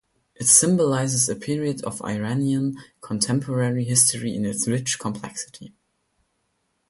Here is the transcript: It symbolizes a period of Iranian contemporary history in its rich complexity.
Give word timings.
It 0.33 0.45
symbolizes 0.47 1.29
a 1.29 1.35
period 1.35 1.83
of 1.83 2.01
Iranian 2.01 2.75
contemporary 3.01 3.83
history 3.83 4.33
in 4.35 4.45
its 4.47 4.67
rich 4.67 4.97
complexity. 4.97 5.73